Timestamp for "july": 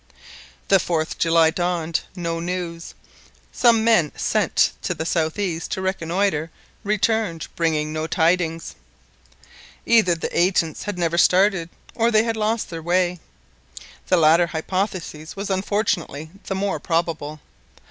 1.19-1.51